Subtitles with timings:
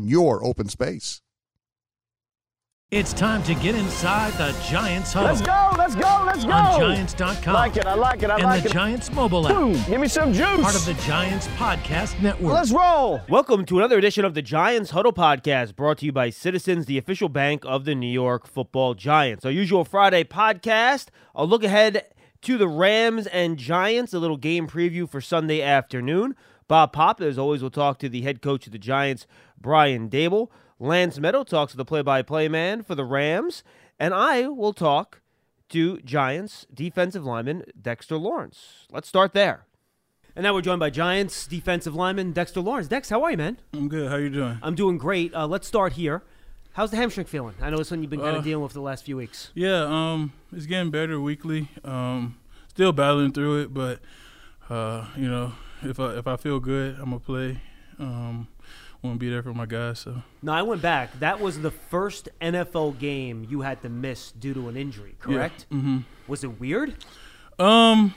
[0.00, 1.20] your open space.
[2.90, 5.24] It's time to get inside the Giants home.
[5.24, 6.52] Let's go, let's go, let's go.
[6.52, 7.54] On Giants.com.
[7.54, 8.68] Like it, I like it, I and like the.
[8.68, 9.54] Giants mobile app.
[9.54, 10.60] Boom, give me some juice.
[10.60, 12.52] Part of the Giants Podcast Network.
[12.52, 13.22] Let's roll.
[13.30, 16.98] Welcome to another edition of the Giants Huddle Podcast, brought to you by Citizens, the
[16.98, 19.46] official bank of the New York football Giants.
[19.46, 22.04] Our usual Friday podcast, a look ahead
[22.42, 26.36] to the Rams and Giants, a little game preview for Sunday afternoon.
[26.68, 29.26] Bob Papa, as always, will talk to the head coach of the Giants,
[29.60, 30.48] Brian Daboll.
[30.78, 33.62] Lance Medow talks to the play by play man for the Rams.
[33.98, 35.20] And I will talk
[35.68, 38.86] to Giants defensive lineman Dexter Lawrence.
[38.90, 39.66] Let's start there.
[40.34, 42.88] And now we're joined by Giants defensive lineman Dexter Lawrence.
[42.88, 43.58] Dex, how are you, man?
[43.74, 44.10] I'm good.
[44.10, 44.58] How you doing?
[44.62, 45.34] I'm doing great.
[45.34, 46.22] Uh, let's start here.
[46.72, 47.54] How's the hamstring feeling?
[47.60, 49.50] I know it's something you've been kind Uh, of dealing with the last few weeks.
[49.54, 51.68] Yeah, um, it's getting better weekly.
[51.84, 52.38] Um,
[52.68, 54.00] still battling through it, but
[54.70, 55.52] uh, you know,
[55.82, 57.60] if I if I feel good, I'm gonna play.
[57.98, 58.48] Um,
[59.02, 59.98] want to be there for my guys.
[60.00, 61.18] So No, I went back.
[61.20, 65.66] That was the first NFL game you had to miss due to an injury, correct?
[65.70, 65.78] Yeah.
[65.78, 65.98] Mm-hmm.
[66.28, 66.94] Was it weird?
[67.58, 68.14] Um,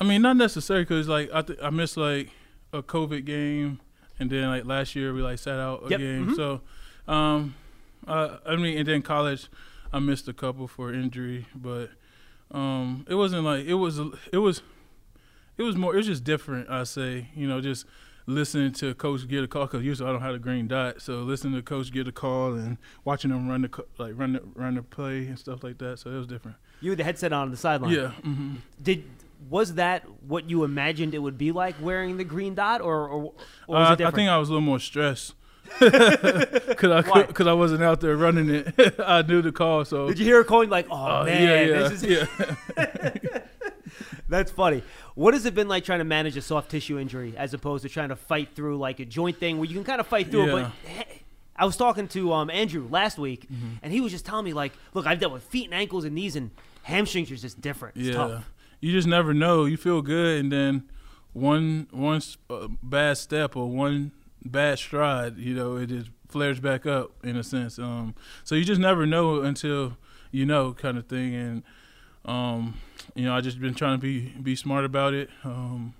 [0.00, 2.30] I mean, not necessarily because like I th- I missed like
[2.72, 3.80] a COVID game,
[4.18, 6.26] and then like last year we like sat out a Yep, game.
[6.28, 6.36] mhm.
[6.36, 6.60] So,
[7.12, 7.54] um,
[8.06, 9.48] I I mean, and then college,
[9.92, 11.90] I missed a couple for injury, but
[12.50, 14.00] um, it wasn't like it was
[14.32, 14.62] it was
[15.62, 16.68] it was more it was just different.
[16.68, 17.86] I say, you know, just
[18.26, 21.22] listening to coach get a call because usually I don't have a green dot, so
[21.22, 24.74] listening to coach get a call and watching them run the like run the run
[24.74, 25.98] the play and stuff like that.
[25.98, 26.56] So it was different.
[26.80, 27.92] You had the headset on, the sideline.
[27.92, 28.08] Yeah.
[28.08, 29.04] hmm Did
[29.50, 33.32] was that what you imagined it would be like wearing the green dot, or or,
[33.66, 35.34] or was Uh, it I think I was a little more stressed
[35.80, 38.74] because I because I wasn't out there running it.
[39.00, 40.66] I knew the call, so Did you hear a call?
[40.66, 42.26] like, "Oh uh, man, yeah, yeah, this is yeah.
[44.32, 44.82] That's funny.
[45.14, 47.88] What has it been like trying to manage a soft tissue injury as opposed to
[47.88, 50.44] trying to fight through like a joint thing where you can kind of fight through
[50.44, 50.60] it?
[50.62, 50.70] Yeah.
[50.96, 51.06] But
[51.54, 53.74] I was talking to um, Andrew last week, Mm-hmm.
[53.82, 56.14] and he was just telling me like, look, I've dealt with feet and ankles and
[56.14, 56.50] knees, and
[56.82, 57.96] hamstrings are just different.
[57.96, 58.14] It's yeah.
[58.14, 58.50] tough.
[58.80, 59.66] You just never know.
[59.66, 60.88] You feel good, and then
[61.34, 64.12] one one uh, bad step or one
[64.44, 67.78] bad stride, you know, it just flares back up in a sense.
[67.78, 69.98] Um, so you just never know until
[70.32, 71.34] you know, kind of thing.
[71.34, 71.62] And
[72.24, 72.74] um,
[73.14, 75.30] you know, I just been trying to be be smart about it.
[75.44, 75.94] Um,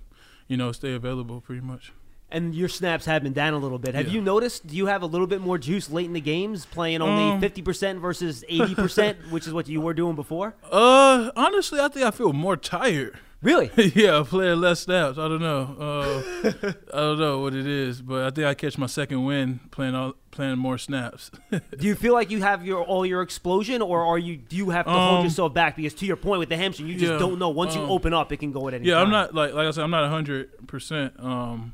[0.47, 1.91] you know, stay available pretty much.
[2.31, 3.93] And your snaps have been down a little bit.
[3.93, 4.13] Have Yeah.
[4.13, 4.65] you noticed?
[4.65, 7.39] Do you have a little bit more juice late in the games, playing only Um,
[7.39, 10.55] fifty percent versus eighty percent, which is what you were doing before?
[10.71, 13.19] Uh, honestly, I think I feel more tired.
[13.43, 13.69] Really?
[13.93, 15.17] yeah, playing less snaps.
[15.17, 15.75] I don't know.
[15.77, 19.59] Uh, I don't know what it is, but I think I catch my second win
[19.69, 21.29] playing all, playing more snaps.
[21.51, 24.69] Do you feel like you have your all your explosion, or are you do you
[24.69, 27.11] have to hold Um, yourself back because to your point with the hamstring, you just
[27.11, 27.49] yeah, don't know.
[27.49, 29.05] Once you um, open up, it can go at any yeah, time.
[29.07, 31.13] I'm not like like I said, I'm not hundred percent.
[31.19, 31.73] Um,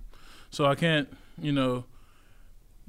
[0.49, 1.07] so I can't,
[1.39, 1.85] you know,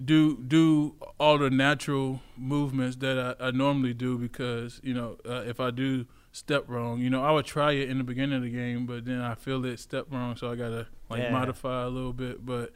[0.02, 5.42] do do all the natural movements that I, I normally do because you know uh,
[5.46, 8.42] if I do step wrong, you know, I would try it in the beginning of
[8.42, 11.32] the game, but then I feel it step wrong, so I gotta like Yeah.
[11.32, 12.44] modify a little bit.
[12.46, 12.72] But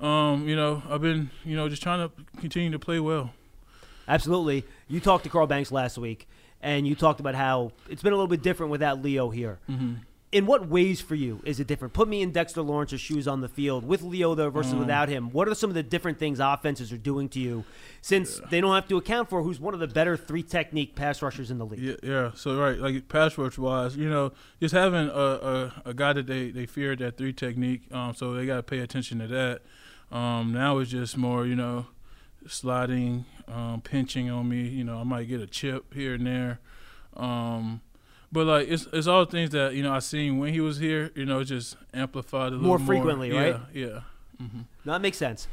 [0.00, 3.32] um, you know, I've been you know just trying to continue to play well.
[4.06, 4.64] Absolutely.
[4.88, 6.28] You talked to Carl Banks last week,
[6.60, 9.58] and you talked about how it's been a little bit different without Leo here.
[9.70, 9.94] Mm-hmm.
[10.34, 11.94] In what ways for you is it different?
[11.94, 14.54] Put me in Dexter Lawrence's shoes on the field with Leo there Mm.
[14.54, 15.30] versus without him.
[15.30, 17.64] What are some of the different things offenses are doing to you
[18.02, 21.22] since they don't have to account for who's one of the better three technique pass
[21.22, 21.78] rushers in the league?
[21.80, 22.30] Yeah, yeah.
[22.34, 26.26] So right, like pass rush wise, you know, just having a a, a guy that
[26.26, 27.82] they they fear that three technique.
[27.92, 29.62] Um, so they got to pay attention to that.
[30.10, 31.86] Um, now it's just more, you know,
[32.48, 34.66] sliding, um, pinching on me.
[34.68, 36.58] You know, I might get a chip here and there.
[37.16, 37.80] Um,
[38.34, 40.76] but like it's it's all the things that you know I seen when he was
[40.78, 41.10] here.
[41.14, 43.60] You know, just amplified a little More more frequently, yeah, right?
[43.72, 44.00] Yeah.
[44.38, 45.48] hmm No, that makes sense.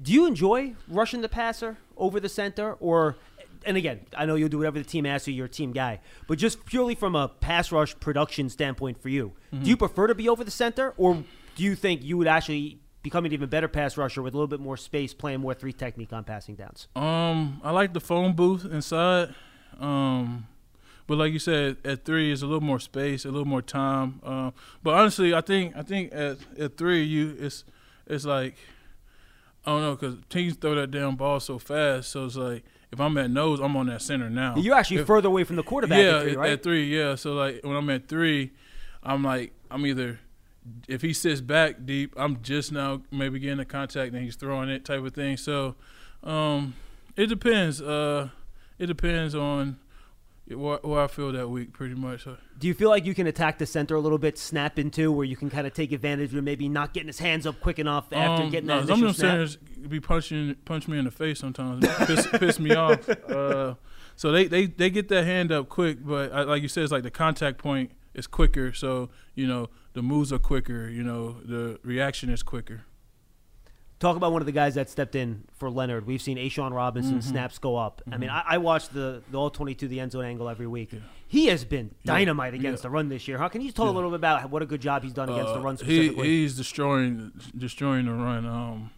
[0.00, 3.16] Do you enjoy rushing the passer over the center, or?
[3.66, 5.34] And again, I know you'll do whatever the team asks you.
[5.34, 5.98] You're a team guy,
[6.28, 9.64] but just purely from a pass rush production standpoint for you, Mm-hmm.
[9.64, 11.24] do you prefer to be over the center, or
[11.56, 14.46] do you think you would actually become an even better pass rusher with a little
[14.56, 16.86] bit more space, playing more three technique on passing downs?
[16.94, 19.34] Um, I like the phone booth inside.
[19.80, 20.46] Um,
[21.08, 24.20] but like you said, at three is a little more space, a little more time.
[24.22, 24.52] Um,
[24.84, 27.64] but honestly, I think I think at at three, you it's
[28.06, 28.54] it's like
[29.66, 32.10] I don't know because teams throw that damn ball so fast.
[32.10, 32.62] So it's like
[32.92, 34.54] if I'm at nose, I'm on that center now.
[34.56, 35.98] You're actually If- further away from the quarterback.
[35.98, 36.50] yeah, at three, right?
[36.52, 37.14] at three, yeah.
[37.16, 38.52] So like when I'm at three,
[39.02, 40.20] I'm like I'm either
[40.86, 44.68] if he sits back deep, I'm just now maybe getting the contact and he's throwing
[44.68, 45.38] it type of thing.
[45.38, 45.74] So
[46.22, 46.74] um,
[47.16, 47.80] it depends.
[47.80, 48.28] Uh,
[48.78, 49.78] it depends on
[50.50, 52.24] where, where I feel that week, pretty much.
[52.24, 55.12] So, Do you feel like you can attack the center a little bit, snap into,
[55.12, 57.78] where you can kind of take advantage of maybe not getting his hands up quick
[57.78, 59.60] enough after um, getting no, that some initial of them snap?
[59.60, 63.08] centers be punching punch me in the face sometimes, piss, piss me off.
[63.08, 63.74] Uh,
[64.16, 66.92] so they, they they get that hand up quick, but I, like you said, it's
[66.92, 68.72] like the contact point is quicker.
[68.72, 70.88] So you know the moves are quicker.
[70.88, 72.84] You know the reaction is quicker.
[74.00, 76.06] Talk about one of the guys that stepped in for Leonard.
[76.06, 77.28] We've seen A'Shawn Robinson Mm-hmm.
[77.28, 78.00] snaps go up.
[78.12, 80.92] I mean, I, I watch the, the all 22, the end zone angle every week.
[81.26, 82.88] He has been dynamite against Yeah.
[82.88, 83.38] the run this year.
[83.38, 85.52] How can you talk a little bit about what a good job he's done against
[85.52, 88.46] the Uh, run he he's destroying destroying the run.
[88.46, 88.90] Um,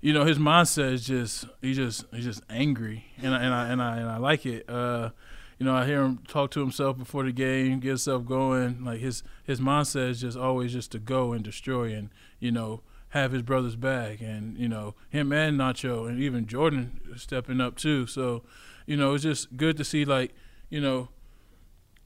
[0.00, 3.68] you know his mindset is just he's just he's just angry, and I, and I
[3.68, 4.64] and I and I like it.
[4.70, 5.10] Uh,
[5.58, 8.82] you know I hear him talk to himself before the game, get himself going.
[8.84, 12.10] Like his his mindset is just always just to go and destroy, and
[12.40, 17.00] you know have his brother's back, and you know him and Nacho and even Jordan
[17.16, 18.06] stepping up too.
[18.06, 18.42] So
[18.86, 20.34] you know it's just good to see like
[20.68, 21.08] you know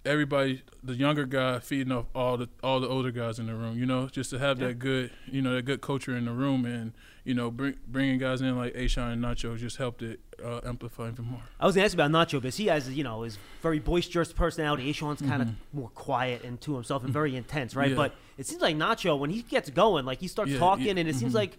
[0.05, 3.79] everybody, the younger guy feeding off all the all the older guys in the room.
[3.79, 6.65] You know, just to have that good, you know, that good culture in the room,
[6.65, 6.93] and
[7.25, 11.09] you know, bring, bringing guys in like A'Shawn and Nacho just helped it uh, amplify
[11.09, 11.43] even more.
[11.61, 14.93] I was to ask about Nacho because he has, you know, his very boisterous personality.
[14.93, 15.79] A'Shawn's kind of Mm-hmm.
[15.79, 17.91] more quiet and to himself and very intense, right?
[17.91, 17.97] Yeah.
[17.97, 21.01] But it seems like Nacho, when he gets going, like he starts Yeah, talking, yeah,
[21.01, 21.37] and it seems mhm.
[21.37, 21.59] like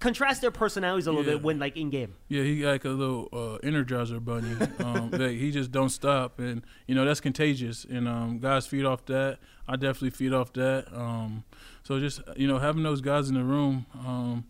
[0.00, 1.34] contrast their personalities a little Yeah.
[1.38, 2.14] bit when like in game.
[2.28, 4.54] Yeah, he like a little uh, energizer bunny.
[4.78, 7.84] Um, that he just don't stop, and you know that's contagious.
[7.84, 9.38] And um, guys feed off that.
[9.68, 10.86] I definitely feed off that.
[10.94, 11.44] Um,
[11.82, 14.44] so just you know having those guys in the room, um,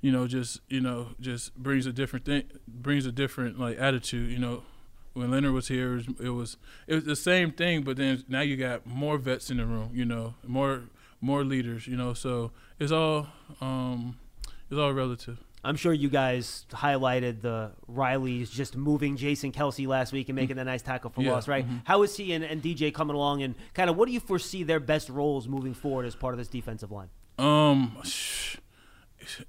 [0.00, 4.30] you know, just you know just brings a different thing, brings a different like attitude.
[4.30, 4.62] You know,
[5.14, 6.56] when Leonard was here, it was, it was
[6.88, 9.90] it was the same thing, but then now you got more vets in the room.
[9.94, 10.82] You know, more
[11.20, 11.86] more leaders.
[11.86, 12.50] You know, so
[12.80, 13.28] it's all
[13.60, 14.18] um,
[14.72, 15.38] it's all relative.
[15.62, 20.58] I'm sure you guys highlighted the Riley's just moving Jason Kelce last week and making
[20.58, 21.66] a nice tackle for Yeah, loss, right?
[21.84, 24.62] How is he and, and DJ coming along, and kind of what do you foresee
[24.62, 27.10] their best roles moving forward as part of this defensive line?
[27.38, 27.98] Um,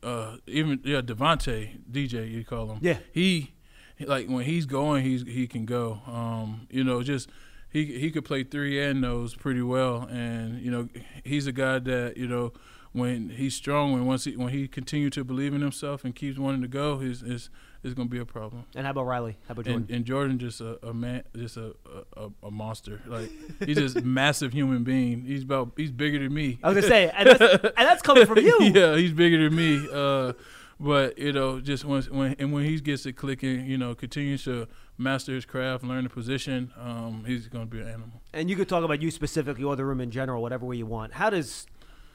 [0.04, 2.80] uh, even yeah, Devontae, DJ, you call him.
[2.82, 2.98] Yeah.
[3.14, 3.54] he
[4.02, 6.02] like when he's going, he's he can go.
[6.06, 7.30] Um, you know, just
[7.70, 10.90] he he could play three and nose pretty well, and you know,
[11.24, 12.52] he's a guy that you know
[12.94, 16.38] when he's strong, when once he when he continue to believe in himself and keeps
[16.38, 17.50] wanting to go, is is
[17.84, 18.66] is gonna be a problem.
[18.76, 19.38] And how about Riley?
[19.48, 19.86] How about Jordan?
[19.90, 21.76] And, and Jordan just a, a man, just a,
[22.16, 23.02] a a monster.
[23.08, 23.32] Like
[23.66, 25.26] he's just a massive human being.
[25.26, 26.60] He's about he's bigger than me.
[26.64, 28.58] I was gonna say, and that's, and that's coming from you.
[28.62, 29.88] yeah, he's bigger than me.
[29.92, 30.34] Uh,
[30.80, 34.44] but you know, just when when and when he gets it clicking, you know, continues
[34.44, 34.68] to
[34.98, 38.22] master his craft, learn the position, um, he's going to be an animal.
[38.34, 40.86] And you could talk about you specifically or the room in general, whatever way you
[40.86, 41.14] want.
[41.14, 41.66] How does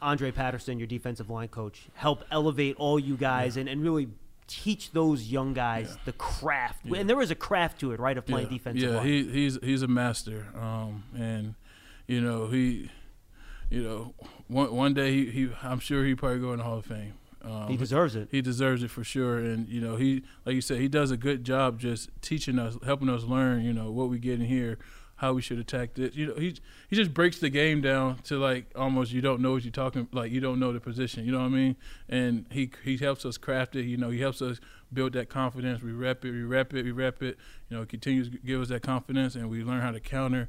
[0.01, 4.09] Andre Patterson, your defensive line coach, help elevate all you guys and, and really
[4.47, 6.85] teach those young guys the craft?
[6.85, 9.07] And there is a craft to it, right, of playing yeah, defensive yeah, line.
[9.07, 11.55] he he's he's a master, um, and
[12.07, 12.91] you know he,
[13.71, 14.15] you know,
[14.49, 17.15] one one day he, he I'm sure he probably go in the Hall of Fame.
[17.43, 18.29] Um, he deserves it.
[18.31, 19.39] he deserves it for sure.
[19.39, 22.77] And you know, he like you said, he does a good job just teaching us,
[22.85, 23.63] helping us learn.
[23.63, 24.79] You know what we get in here,
[25.19, 26.15] how we should attack this.
[26.15, 26.55] You know, he
[26.89, 30.09] he just breaks the game down to like almost you don't know what you're talking,
[30.13, 31.25] like you don't know the position.
[31.25, 31.77] You know what I mean?
[32.09, 33.83] And he he helps us craft it.
[33.83, 34.61] You know, he helps us
[34.93, 35.83] build that confidence.
[35.83, 37.37] We rep it, we rep it, we rep it.
[37.69, 40.49] You know, continues to give us that confidence, and we learn how to counter.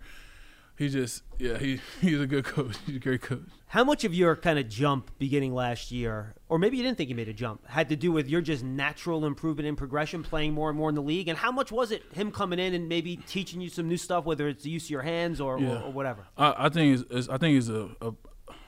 [0.80, 2.78] He just, yeah, he he's a good coach.
[2.86, 3.42] He's a great coach.
[3.68, 7.10] How much of your kind of jump beginning last year, or maybe you didn't think
[7.10, 10.54] you made a jump, had to do with your just natural improvement in progression, playing
[10.54, 11.28] more and more in the league?
[11.28, 14.24] And how much was it him coming in and maybe teaching you some new stuff,
[14.24, 15.82] whether it's the use of your hands or, Yeah.
[15.82, 16.26] or, or whatever?
[16.38, 18.14] I, I think he's, is- I think he's a, a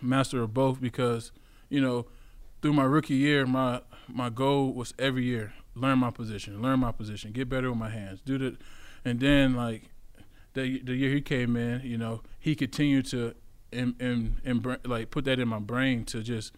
[0.02, 1.32] master of both because,
[1.70, 2.06] you know,
[2.62, 6.92] through my rookie year, my my goal was every year learn my position, learn my
[6.92, 8.58] position, get better with my hands, do the,
[9.06, 9.84] and then like
[10.54, 13.36] the the year he came in, you know, he continued to,
[13.72, 16.54] in, in, in, like put that in my brain to just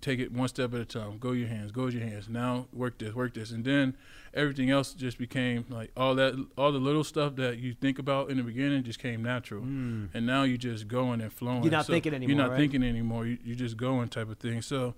[0.00, 1.18] take it one step at a time.
[1.18, 2.28] Go your hands, go your hands.
[2.28, 3.96] Now work this, work this, and then
[4.32, 8.30] everything else just became like all that, all the little stuff that you think about
[8.30, 11.60] in the beginning just came natural, and now you're just going and flowing.
[11.60, 11.64] Mm.
[11.64, 12.58] You're not So thinking anymore, You're not right?
[12.58, 13.26] thinking anymore.
[13.26, 14.62] You, you're just going type of thing.
[14.62, 14.94] So.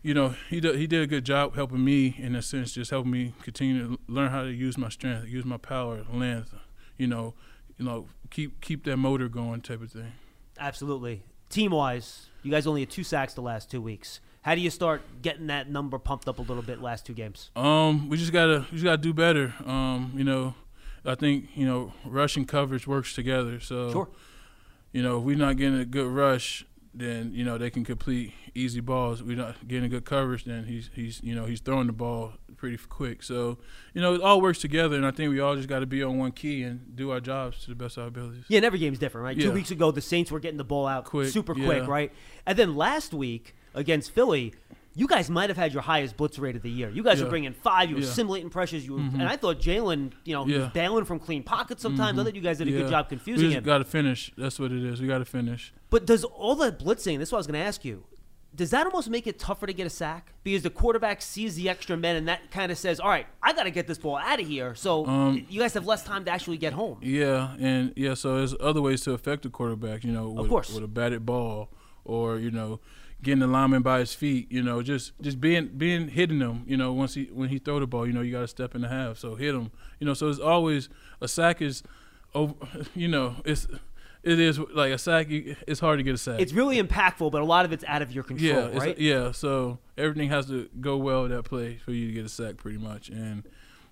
[0.00, 2.92] You know, he did, he did a good job helping me in a sense, just
[2.92, 6.54] helping me continue to learn how to use my strength, use my power, length.
[6.98, 7.34] You know,
[7.78, 10.12] you know, keep keep that motor going, type of thing.
[10.58, 11.22] Absolutely.
[11.48, 14.20] Team wise, you guys only had two sacks the last two weeks.
[14.42, 17.50] How do you start getting that number pumped up a little bit last two games?
[17.56, 19.54] Um, we just gotta we just gotta do better.
[19.64, 20.54] Um, you know,
[21.04, 23.60] I think you know rushing coverage works together.
[23.60, 24.08] So Sure.
[24.92, 26.64] you know, if we're not getting a good rush,
[26.98, 29.22] then you know they can complete easy balls.
[29.22, 32.76] We're not getting good coverage, then he's he's you know he's throwing the ball pretty
[32.76, 33.22] quick.
[33.22, 33.58] So
[33.94, 36.02] you know it all works together, and I think we all just got to be
[36.02, 38.44] on one key and do our jobs to the best of our abilities.
[38.48, 39.38] Yeah, and every game's different, right?
[39.38, 41.64] Two weeks ago, the Saints were getting the ball out Quick, super yeah.
[41.66, 42.12] quick, right?
[42.46, 44.54] And then last week against Philly,
[44.94, 46.90] you guys might have had your highest blitz rate of the year.
[46.90, 47.88] You guys were bringing five.
[47.88, 48.06] You were Yeah.
[48.06, 48.14] Mm-hmm.
[48.14, 48.84] simulating pressures.
[48.86, 50.70] You were, and I thought Jalen, you know, Yeah.
[50.74, 52.18] bailing from clean pockets sometimes.
[52.18, 53.64] I thought you guys did a good job confusing we just him.
[53.64, 54.32] got to finish.
[54.36, 55.00] That's what it is.
[55.00, 55.72] We got to finish.
[55.90, 57.18] But does all that blitzing?
[57.18, 58.04] This is what I was going to ask you.
[58.54, 61.68] Does that almost make it tougher to get a sack because the quarterback sees the
[61.68, 64.16] extra men and that kind of says, "All right, I got to get this ball
[64.16, 66.96] out of here." So Um, you guys have less time to actually get home.
[67.02, 70.72] Yeah, and yeah, so there's other ways to affect the quarterback, you know, with, course.
[70.74, 71.68] with a batted ball
[72.04, 72.80] or, you know,
[73.22, 76.76] getting the lineman by his feet, you know, just just being being hitting him, you
[76.76, 78.82] know, once he when he throw the ball, you know, you got to step in
[78.82, 79.70] the half, so hit him.
[79.98, 80.88] You know, so it's always
[81.20, 81.82] a sack is
[82.34, 82.54] over,
[82.94, 83.66] you know, it's
[84.22, 86.40] it is like a sack it's hard to get a sack.
[86.40, 88.98] It's really impactful, but a lot of it's out of your control, yeah, right?
[88.98, 92.28] yeah, so everything has to go well with that play for you to get a
[92.28, 93.08] sack pretty much.
[93.08, 93.44] And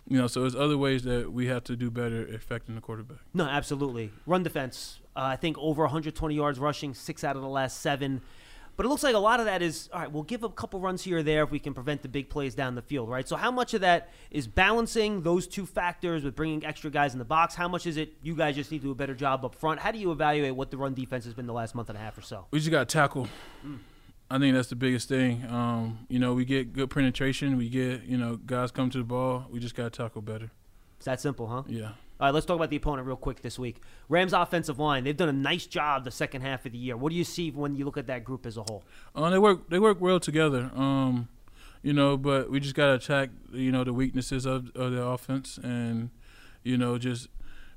[0.09, 3.19] you know, so there's other ways that we have to do better affecting the quarterback.
[3.35, 4.13] No, absolutely.
[4.25, 5.01] Run defense.
[5.17, 8.21] Uh, I think over 120 yards rushing, six out of the last seven.
[8.77, 10.11] But it looks like a lot of that is all right.
[10.11, 12.55] We'll give a couple runs here or there if we can prevent the big plays
[12.55, 13.27] down the field, right?
[13.27, 17.19] So how much of that is balancing those two factors with bringing extra guys in
[17.19, 17.55] the box?
[17.55, 19.81] How much is it you guys just need to do a better job up front?
[19.81, 22.01] How do you evaluate what the run defense has been the last month and a
[22.01, 22.47] half or so?
[22.51, 23.29] We just got to tackle.
[24.31, 25.45] I think that's the biggest thing.
[25.49, 27.57] Um, you know, we get good penetration.
[27.57, 29.47] We get, you know, guys come to the ball.
[29.51, 30.51] We just got to tackle better.
[30.97, 31.63] It's that simple, huh?
[31.67, 31.93] Yeah.
[32.19, 33.83] All right, let's talk about the opponent real quick this week.
[34.09, 35.05] Rams offensive line.
[35.05, 36.97] They've done a nice job the second half of the year.
[36.97, 38.85] What do you see when you look at that group as a whole?
[39.15, 39.69] Uh, they work.
[39.69, 40.71] They work well together.
[40.75, 41.29] Um,
[41.83, 43.31] you know, but we just got to attack.
[43.53, 46.09] You know, the weaknesses of of the offense, and
[46.63, 47.29] you know, just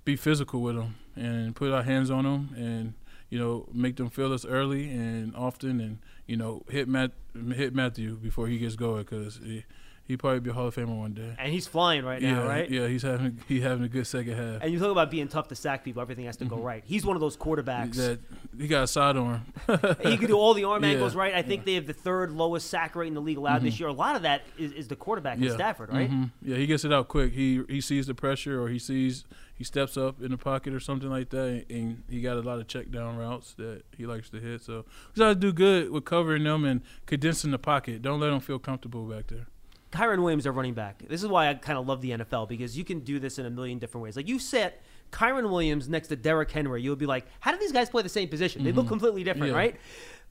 [0.06, 2.94] be physical with them and put our hands on them, and
[3.30, 7.74] you know, make them feel us early and often, and you know, hit Matt hit
[7.74, 9.66] Matthew before he gets going because he
[10.10, 11.36] he probably be a Hall of Famer one day.
[11.38, 12.68] And he's flying right yeah, now, right?
[12.68, 14.64] yeah, he's having he having a good second half.
[14.64, 16.02] And you talk about being tough to sack people.
[16.02, 16.84] Everything has to go right.
[16.84, 17.96] He's one of those quarterbacks.
[17.96, 18.02] Mm-hmm.
[18.02, 18.20] That
[18.58, 19.46] he got a sidearm.
[20.02, 21.36] he can do all the arm Yeah, angles right.
[21.36, 23.88] I think they have the third lowest sack rate in the league allowed this year.
[23.88, 26.10] A lot of that is, is the quarterback in Stafford, right?
[26.10, 26.32] mhm.
[26.42, 27.34] Yeah, he gets it out quick.
[27.34, 29.26] He he sees the pressure, or he sees
[29.60, 32.60] he steps up in the pocket or something like that, and he got a lot
[32.60, 34.62] of check down routes that he likes to hit.
[34.62, 36.82] So we got to do good with covering them and
[37.20, 38.02] condensing the pocket.
[38.02, 39.48] Don't let them feel comfortable back there.
[39.92, 41.04] Kyren Williams, our running back.
[41.08, 43.46] This is why I kind of love the NFL because you can do this in
[43.46, 44.16] a million different ways.
[44.16, 47.72] Like you set Kyren Williams next to Derrick Henry, you'll be like, how do these
[47.72, 48.64] guys play the same position?
[48.64, 49.56] They look completely different, Mm-hmm.
[49.56, 49.58] Yeah.
[49.58, 49.76] right?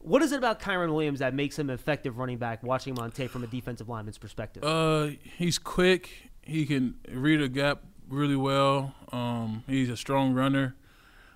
[0.00, 2.62] What is it about Kyren Williams that makes him an effective running back?
[2.62, 4.62] Watching him on tape from a defensive lineman's perspective.
[4.62, 6.30] Uh, he's quick.
[6.42, 8.94] He can read a gap really well.
[9.10, 10.76] Um, he's a strong runner.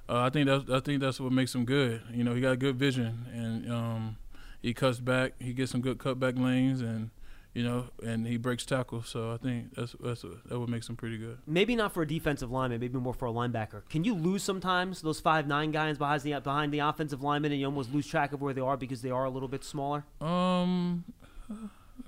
[0.08, 2.02] Uh, I think that's I think that's what makes him good.
[2.12, 4.16] You know, he got good vision and um,
[4.62, 5.34] he cuts back.
[5.40, 7.10] He gets some good cutback lanes and
[7.54, 9.08] you know, and he breaks tackles.
[9.08, 11.36] So I think that's that's what, that what makes him pretty good.
[11.46, 13.86] maybe not for a defensive lineman, maybe more for a linebacker.
[13.90, 17.60] Can you lose sometimes those five nine guys behind the behind the offensive lineman, and
[17.60, 20.04] you almost lose track of where they are because they are a little bit smaller?
[20.22, 21.04] Um,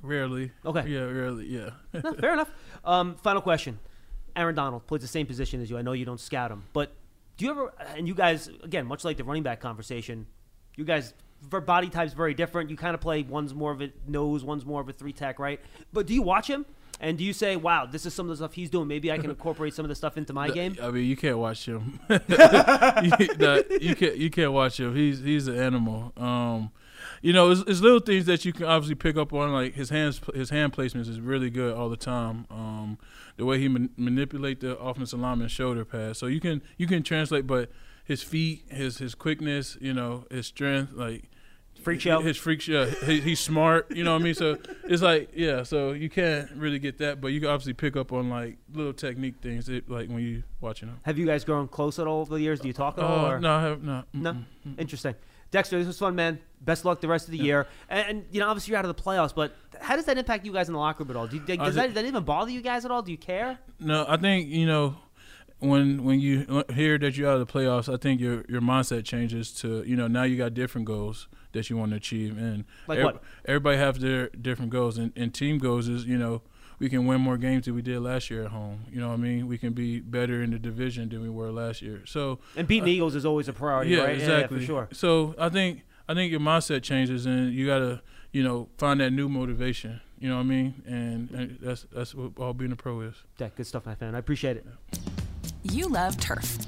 [0.03, 0.53] rarely.
[0.65, 0.89] Okay.
[0.89, 1.47] Yeah, rarely.
[1.47, 1.71] Yeah.
[2.03, 2.51] No, fair enough.
[2.85, 3.79] Um, final question:
[4.35, 5.77] Aaron Donald plays the same position as you.
[5.77, 6.93] I know you don't scout him, but
[7.37, 7.75] do you ever?
[7.97, 10.27] And you guys, again, much like the running back conversation,
[10.77, 11.13] you guys.
[11.50, 12.71] For body types very different.
[12.71, 15.38] You kind of play one's more of a nose, one's more of a three tech,
[15.38, 15.61] right?
[15.93, 16.64] But do you watch him
[17.00, 18.88] and do you say, "Wow, this is some of the stuff he's doing.
[18.88, 20.76] Maybe I can incorporate some of the stuff into my game"?
[20.83, 22.00] I mean, you can't watch him.
[22.09, 22.19] you,
[23.38, 24.17] nah, you can't.
[24.17, 24.95] You can't watch him.
[24.95, 26.12] He's he's an animal.
[26.17, 26.71] Um,
[27.21, 29.53] you know, it's, it's little things that you can obviously pick up on.
[29.53, 32.47] Like his hands, his hand placements is really good all the time.
[32.50, 32.99] Um,
[33.37, 37.03] the way he man- manipulate the offensive lineman's shoulder pass, so you can you can
[37.03, 37.47] translate.
[37.47, 37.71] But
[38.05, 41.31] his feet, his his quickness, you know, his strength, like
[41.83, 42.21] Freak show.
[42.21, 42.87] his freak show.
[42.87, 43.95] He, he's smart.
[43.95, 44.35] You know what I mean?
[44.35, 45.65] So it's like, yeah.
[45.65, 48.95] So you can't really get that, but you can obviously pick up on like little
[48.95, 51.01] technique things, that, like when you watching him.
[51.03, 52.61] Have you guys grown close at all over the years?
[52.61, 53.27] Do you talk at all?
[53.27, 53.41] Oh or?
[53.41, 54.07] no, I have not.
[54.15, 54.33] No?
[54.33, 54.79] Mm-mm.
[54.79, 55.15] Interesting.
[55.51, 56.39] Dexter, this was fun, man.
[56.63, 57.67] Best luck the rest of the year.
[57.89, 60.47] And, and, you know, obviously you're out of the playoffs, but how does that impact
[60.47, 61.27] you guys in the locker room at all?
[61.27, 63.03] Do you, does, Uh, that, does that even bother you guys at all?
[63.03, 63.59] Do you care?
[63.79, 64.97] No, I think you know
[65.64, 69.04] when when you hear that you're out of the playoffs, I think your your mindset
[69.04, 72.64] changes to you know now you got different goals that you want to achieve, and
[72.88, 73.23] Like what?
[73.44, 76.42] everybody have their different goals, and, and team goals is you know
[76.80, 78.80] we can win more games than we did last year at home.
[78.90, 79.47] You know what I mean?
[79.47, 82.02] We can be better in the division than we were last year.
[82.04, 84.14] So And beating the Eagles is always a priority, Uh, yeah, right?
[84.16, 84.59] exactly.
[84.59, 84.88] for sure.
[84.92, 88.02] So I think I think your mindset changes, and you gotta
[88.33, 90.00] you know find that new motivation.
[90.18, 90.83] You know what I mean?
[90.87, 93.14] And, and that's that's what all being a pro is.
[93.38, 94.14] Yeah, good stuff, my fan.
[94.14, 94.66] I appreciate it.
[95.64, 96.59] You love turf.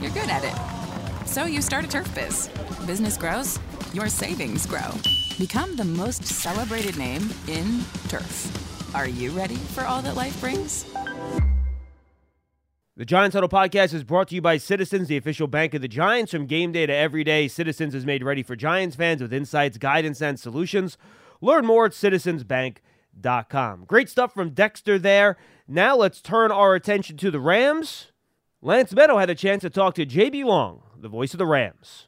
[0.00, 1.26] You're good at it.
[1.26, 2.48] So you start a turf biz.
[2.86, 3.58] Business grows,
[3.94, 4.90] your savings grow.
[5.38, 8.94] Become the most celebrated name in turf.
[8.94, 10.84] Are you ready for all that life brings?
[12.94, 15.88] The Giants Huddle podcast is brought to you by Citizens, the official bank of the
[15.88, 16.32] Giants.
[16.32, 19.78] From game day to every day, Citizens is made ready for Giants fans with insights,
[19.78, 20.98] guidance, and solutions.
[21.40, 23.84] Learn more at citizensbank.com.
[23.86, 25.38] Great stuff from Dexter there.
[25.66, 28.11] Now let's turn our attention to the Rams.
[28.64, 32.06] Lance Medow had a chance to talk to JB Long, the voice of the Rams.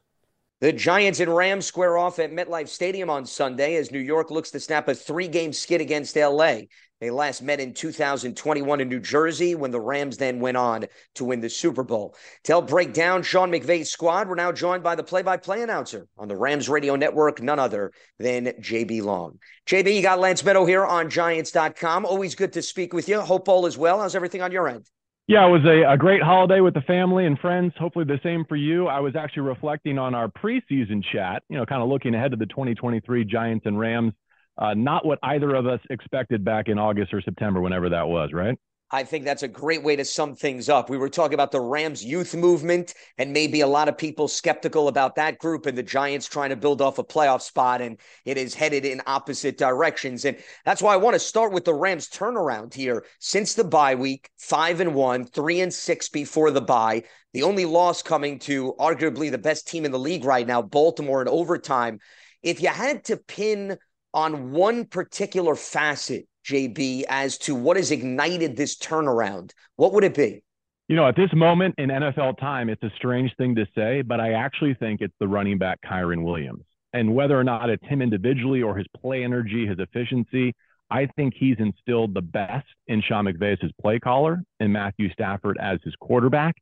[0.61, 4.52] The Giants and Rams square off at MetLife Stadium on Sunday as New York looks
[4.52, 6.58] to snap a three game skid against LA.
[7.00, 11.25] They last met in 2021 in New Jersey when the Rams then went on to
[11.25, 12.14] win the Super Bowl.
[12.44, 15.61] To help break down Sean McVay's squad, we're now joined by the play by play
[15.62, 19.40] announcer on the Rams radio network, none other than JB Long.
[19.66, 22.06] JB, you got Lance Medow here on Giants.com.
[22.06, 23.20] Always good to speak with you.
[23.20, 23.99] Hope all is well.
[23.99, 24.88] How's everything on your end?
[25.26, 27.73] Yeah, it was a, a great holiday with the family and friends.
[27.78, 28.88] Hopefully, the same for you.
[28.88, 32.37] I was actually reflecting on our preseason chat, you know, kind of looking ahead to
[32.37, 34.12] the 2023 Giants and Rams.
[34.59, 38.33] Uh, not what either of us expected back in August or September, whenever that was,
[38.33, 38.59] right?
[38.94, 40.88] I think that's a great way to sum things up.
[40.88, 44.86] We were talking about the Rams youth movement and maybe a lot of people skeptical
[44.86, 48.38] about that group and the Giants trying to build off a playoff spot and it
[48.38, 50.24] is headed in opposite directions.
[50.24, 53.04] And that's why I want to start with the Rams turnaround here.
[53.18, 57.02] Since the bye week, five and one, three and six before the bye.
[57.33, 61.20] The only loss coming to arguably the best team in the league right now, Baltimore
[61.20, 61.98] in overtime.
[62.44, 63.76] If you had to pin
[64.12, 70.14] on one particular facet, JB, as to what has ignited this turnaround, what would it
[70.14, 70.42] be?
[70.88, 74.20] You know, at this moment in NFL time, it's a strange thing to say, but
[74.20, 76.64] I actually think it's the running back Kyren Williams.
[76.92, 80.54] And whether or not it's him individually or his play energy, his efficiency,
[80.90, 85.11] I think he's instilled the best in Sean McVay as his play caller and Matthew
[85.12, 86.54] Stafford as his quarterback.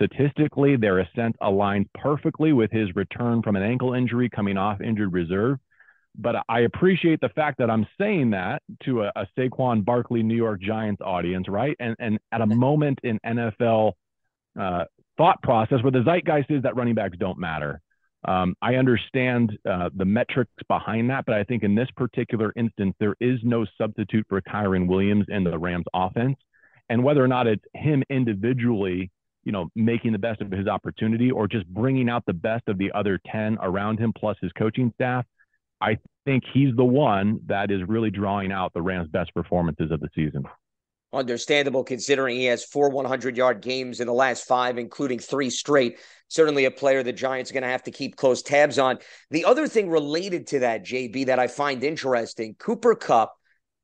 [0.00, 5.12] Statistically, their ascent aligns perfectly with his return from an ankle injury coming off injured
[5.12, 5.58] reserve.
[6.16, 10.36] But I appreciate the fact that I'm saying that to a, a Saquon Barkley New
[10.36, 11.76] York Giants audience, right?
[11.80, 13.92] And and at a moment in NFL
[14.58, 14.84] uh,
[15.16, 17.80] thought process where the zeitgeist is that running backs don't matter.
[18.26, 22.94] Um, I understand uh, the metrics behind that, but I think in this particular instance,
[22.98, 26.36] there is no substitute for Kyren Williams in the Rams offense.
[26.88, 29.10] And whether or not it's him individually,
[29.44, 32.78] you know, making the best of his opportunity or just bringing out the best of
[32.78, 35.26] the other 10 around him plus his coaching staff,
[35.84, 40.00] I think he's the one that is really drawing out the Rams' best performances of
[40.00, 40.44] the season.
[41.12, 45.98] Understandable considering he has four 100 yard games in the last five, including three straight.
[46.28, 48.98] Certainly a player the Giants are going to have to keep close tabs on.
[49.30, 53.34] The other thing related to that, JB, that I find interesting Cooper Kupp,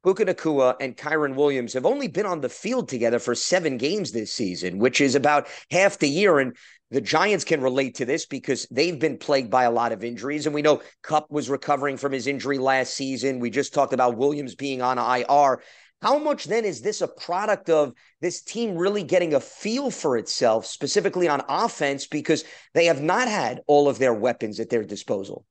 [0.02, 4.10] Puka Nacua, and Kyren Williams have only been on the field together for seven games
[4.10, 6.38] this season, which is about half the year.
[6.38, 6.56] And
[6.90, 10.46] the Giants can relate to this because they've been plagued by a lot of injuries.
[10.46, 13.38] And we know Kupp was recovering from his injury last season.
[13.38, 15.62] We just talked about Williams being on IR.
[16.02, 20.16] How much then is this a product of this team really getting a feel for
[20.16, 24.82] itself, specifically on offense, because they have not had all of their weapons at their
[24.82, 25.44] disposal?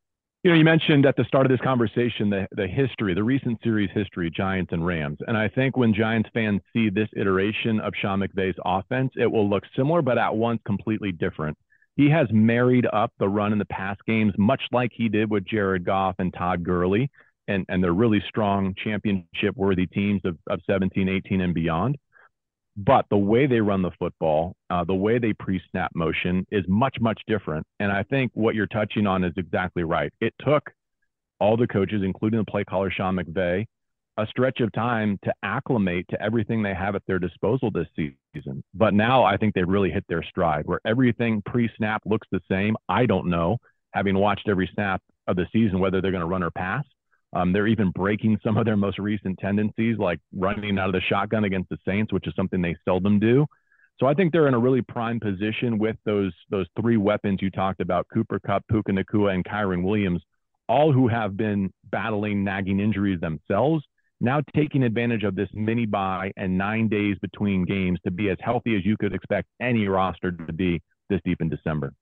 [0.44, 3.60] You know, you mentioned at the start of this conversation the, the history, the recent
[3.62, 5.18] series history, Giants and Rams.
[5.28, 9.50] And I think when Giants fans see this iteration of Sean McVay's offense, it will
[9.50, 11.58] look similar, but at once completely different.
[11.98, 15.46] He has married up the run in the pass games, much like he did with
[15.46, 17.10] Jared Goff and Todd Gurley
[17.50, 21.98] and, and they're really strong championship worthy teams of, of 17, 18, and beyond.
[22.86, 26.64] But the way they run the football, uh, the way they pre snap motion is
[26.70, 27.68] much, much different.
[27.82, 30.14] And I think what you're touching on is exactly right.
[30.22, 30.72] It took
[31.42, 33.66] all the coaches, including the play caller Sean McVay,
[34.16, 38.64] a stretch of time to acclimate to everything they have at their disposal this season.
[38.74, 42.42] But now I think they've really hit their stride where everything pre snap looks the
[42.50, 42.78] same.
[42.88, 43.58] I don't know,
[43.92, 46.86] having watched every snap of the season, whether they're going to run or pass.
[47.34, 51.02] Um, they're even breaking some of their most recent tendencies, like running out of the
[51.02, 53.46] shotgun against the Saints, which is something they seldom do.
[54.00, 57.52] So I think they're in a really prime position with those those three weapons you
[57.52, 60.22] talked about: Cooper Kupp, Puka Nacua, and Kyren Williams,
[60.68, 63.84] all who have been battling nagging injuries themselves.
[64.22, 68.38] Now taking advantage of this mini bye and nine days between games to be as
[68.42, 71.94] healthy as you could expect any roster to be this deep in December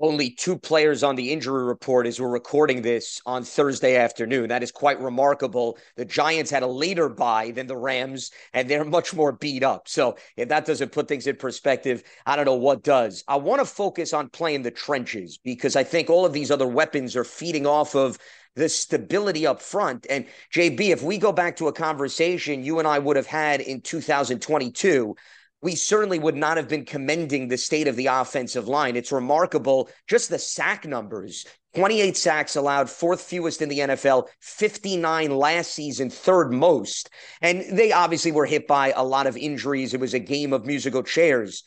[0.00, 4.48] only two players on the injury report as we're recording this on Thursday afternoon.
[4.48, 5.78] That is quite remarkable.
[5.96, 9.88] The Giants had a later bye than the Rams, and they're much more beat up.
[9.88, 13.22] So if that doesn't put things in perspective, I don't know what does.
[13.28, 16.68] I want to focus on playing the trenches because I think all of these other
[16.68, 18.18] weapons are feeding off of
[18.56, 20.06] the stability up front.
[20.08, 23.60] And JB, if we go back to a conversation you and I would have had
[23.60, 25.16] in 2022
[25.64, 28.96] we certainly would not have been commending the state of the offensive line.
[28.96, 35.36] It's remarkable, just the sack numbers 28 sacks allowed, fourth fewest in the NFL, 59
[35.36, 37.10] last season, third most.
[37.40, 39.92] And they obviously were hit by a lot of injuries.
[39.92, 41.64] It was a game of musical chairs.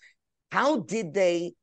[0.50, 1.56] How did they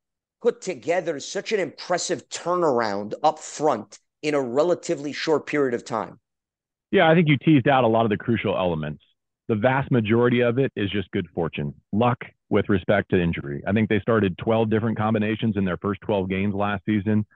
[0.42, 6.20] put together such an impressive turnaround up front in a relatively short period of time?
[6.90, 9.02] Yeah, I think you teased out a lot of the crucial elements
[9.48, 13.62] the vast majority of it is just good fortune, luck with respect to injury.
[13.66, 17.26] I think they started 12 different combinations in their first 12 games last season.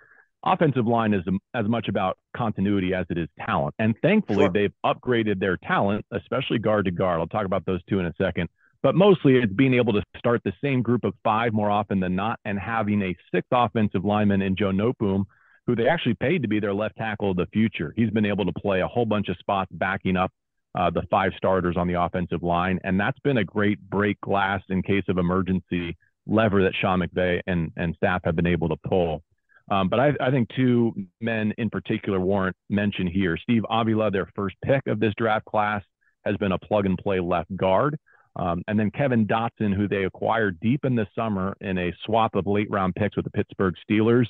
[0.44, 3.74] Offensive line is as much about continuity as it is talent.
[3.78, 4.50] And thankfully, sure.
[4.50, 7.20] they've upgraded their talent, especially guard to guard.
[7.20, 8.48] I'll talk about those two in a second.
[8.80, 12.14] But mostly it's being able to start the same group of five more often than
[12.14, 15.24] not and having a sixth offensive lineman in Joe Noteboom,
[15.66, 17.92] who they actually paid to be their left tackle of the future.
[17.96, 20.30] He's been able to play a whole bunch of spots backing up
[20.78, 22.78] uh, the five starters on the offensive line.
[22.84, 27.40] And that's been a great break glass in case of emergency lever that Sean McVay
[27.48, 29.24] and, and staff have been able to pull.
[29.70, 33.36] Um, but I, I, think two men in particular warrant mention here.
[33.36, 35.82] Steve Avila, their first pick of this draft class,
[36.24, 37.98] has been a plug and play left guard.
[38.36, 42.34] Um, and then Kevin Dotson, who they acquired deep in the summer in a swap
[42.34, 44.26] of late round picks with the Pittsburgh Steelers,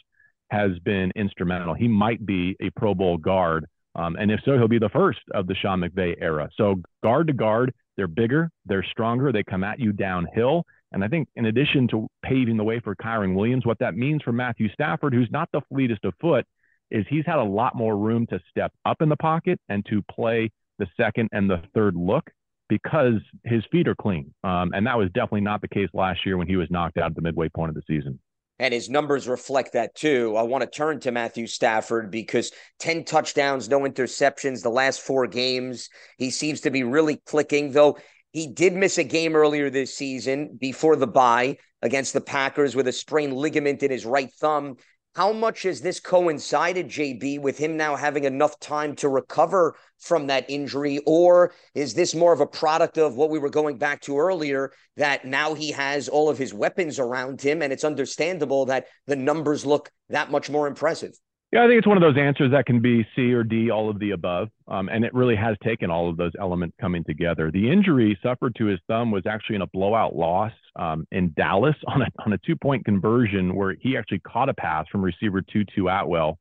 [0.51, 1.75] has been instrumental.
[1.75, 5.21] He might be a Pro Bowl guard um, and if so, he'll be the first
[5.35, 6.49] of the Sean McVay era.
[6.57, 10.65] So guard to guard, they're bigger, they're stronger, they come at you downhill.
[10.93, 14.23] And I think in addition to paving the way for Kyren Williams, what that means
[14.23, 16.47] for Matthew Stafford, who's not the fleetest of foot,
[16.91, 20.03] is he's had a lot more room to step up in the pocket and to
[20.11, 22.31] play the second and the third look
[22.69, 24.33] because his feet are clean.
[24.45, 27.11] Um, and that was definitely not the case last year when he was knocked out
[27.11, 28.19] at the midway point of the season
[28.59, 30.35] and his numbers reflect that too.
[30.37, 35.27] I want to turn to Matthew Stafford because 10 touchdowns, no interceptions the last four
[35.27, 35.89] games.
[36.17, 37.99] He seems to be really clicking, though
[38.33, 42.89] he did miss a game earlier this season before the bye against the Packers with
[42.89, 44.77] a sprained ligament in his right thumb.
[45.19, 50.29] How much has this coincided, JB, with him now having enough time to recover from
[50.29, 51.01] that injury?
[51.07, 54.71] Or is this more of a product of what we were going back to earlier
[54.97, 59.17] that now he has all of his weapons around him and it's understandable that the
[59.17, 61.19] numbers look that much more impressive?
[61.51, 63.89] Yeah, I think it's one of those answers that can be C or D, all
[63.89, 64.49] of the above.
[64.67, 67.51] Um, and it really has taken all of those elements coming together.
[67.51, 71.77] The injury suffered to his thumb was actually in a blowout loss um, in Dallas
[71.87, 75.41] on a, on a two point conversion where he actually caught a pass from receiver
[75.41, 76.39] Tutu Atwell.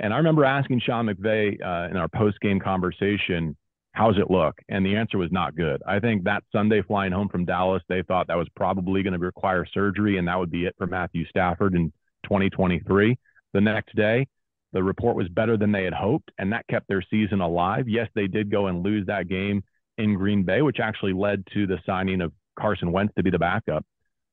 [0.00, 3.56] And I remember asking Sean McVay uh, in our post game conversation,
[3.92, 4.56] how's it look?
[4.68, 5.80] And the answer was not good.
[5.86, 9.18] I think that Sunday flying home from Dallas, they thought that was probably going to
[9.20, 11.92] require surgery and that would be it for Matthew Stafford in
[12.24, 13.16] 2023.
[13.52, 14.26] The next day,
[14.72, 17.88] the report was better than they had hoped, and that kept their season alive.
[17.88, 19.64] Yes, they did go and lose that game
[19.98, 23.38] in Green Bay, which actually led to the signing of Carson Wentz to be the
[23.38, 23.84] backup.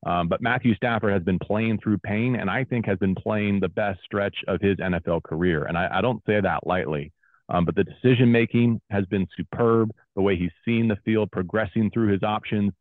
[0.06, 3.58] Um, but Matthew Stafford has been playing through pain, and I think has been playing
[3.60, 5.64] the best stretch of his NFL career.
[5.64, 7.12] And I, I don't say that lightly.
[7.48, 9.90] Um, but the decision making has been superb.
[10.14, 12.72] The way he's seen the field progressing through his options,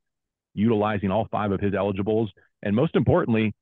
[0.54, 3.54] utilizing all five of his eligibles, and most importantly,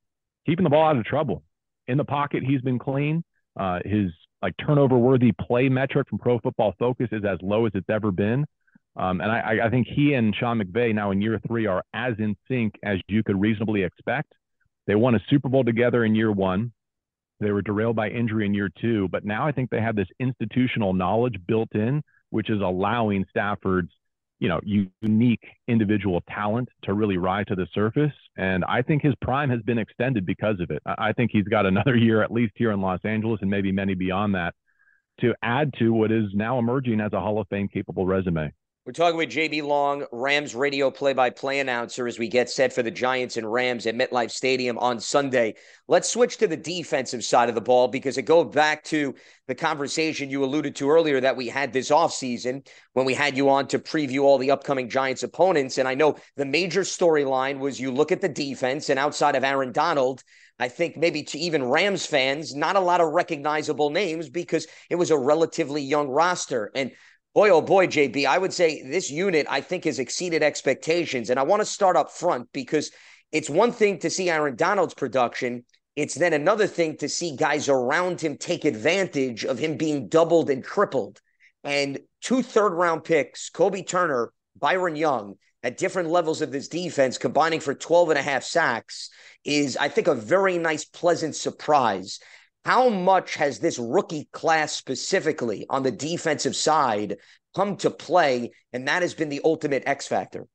[0.46, 1.44] keeping the ball out of trouble.
[1.88, 3.24] In the pocket, he's been clean.
[3.58, 7.72] Uh, his like turnover worthy play metric from Pro Football Focus is as low as
[7.74, 8.46] it's ever been.
[8.98, 12.14] Um, and I, I, think he and Sean McVay now in year three are as
[12.18, 14.32] in sync as you could reasonably expect.
[14.88, 16.72] They won a Super Bowl together in year one.
[17.42, 20.08] They were derailed by injury in year two, but now I think they have this
[20.20, 23.92] institutional knowledge built in, which is allowing Stafford's
[24.40, 24.60] you know,
[25.02, 28.12] unique individual talent to really rise to the surface.
[28.38, 30.82] And I think his prime has been extended because of it.
[30.86, 33.94] I think he's got another year at least here in Los Angeles and maybe many
[33.94, 34.54] beyond that
[35.22, 38.52] to add to what is now emerging as a Hall of Fame capable resume.
[38.86, 42.72] We're talking with JB Long, Rams radio play by play announcer, as we get set
[42.72, 45.56] for the Giants and Rams at MetLife Stadium on Sunday.
[45.88, 49.16] Let's switch to the defensive side of the ball because it goes back to
[49.48, 53.50] the conversation you alluded to earlier that we had this offseason when we had you
[53.50, 55.80] on to preview all the upcoming Giants opponents.
[55.80, 59.44] And I know the major storyline was you look at the defense, and outside of
[59.44, 60.24] Aaron Donald,
[60.60, 64.96] I think maybe to even Rams fans, not a lot of recognizable names because it
[64.96, 66.70] was a relatively young roster.
[66.76, 66.92] And
[67.36, 71.30] boy, oh boy, JB, I would say this unit, I think, has exceeded expectations.
[71.30, 72.92] And I want to start up front because
[73.32, 75.66] it's one thing to see Aaron Donald's production.
[75.98, 80.50] It's then another thing to see guys around him take advantage of him being doubled
[80.50, 81.20] and tripled.
[81.66, 87.18] And two third round picks, Kobie Turner, Byron Young, at different levels of this defense,
[87.18, 89.10] combining for 12 and a half sacks,
[89.44, 92.20] is, I think, a very nice, pleasant surprise.
[92.66, 97.18] How much has this rookie class specifically on the defensive side
[97.56, 98.54] come to play?
[98.74, 100.48] And that has been the ultimate X factor.